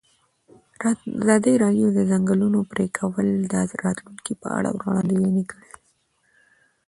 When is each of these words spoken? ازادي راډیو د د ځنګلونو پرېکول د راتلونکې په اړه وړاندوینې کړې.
ازادي 1.21 1.53
راډیو 1.63 1.87
د 1.91 1.93
د 1.97 1.99
ځنګلونو 2.11 2.59
پرېکول 2.71 3.27
د 3.53 3.53
راتلونکې 3.85 4.33
په 4.41 4.47
اړه 4.57 4.69
وړاندوینې 4.77 5.43
کړې. 5.51 5.71